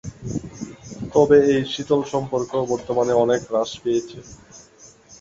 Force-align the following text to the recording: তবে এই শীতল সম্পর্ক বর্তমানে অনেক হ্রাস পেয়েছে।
তবে 1.13 1.37
এই 1.51 1.63
শীতল 1.73 2.01
সম্পর্ক 2.13 2.51
বর্তমানে 2.71 3.13
অনেক 3.23 3.41
হ্রাস 3.49 3.71
পেয়েছে। 3.83 4.19